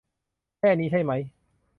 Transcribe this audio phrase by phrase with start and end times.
[0.59, 1.21] แค่นี้ใช่มั้ย?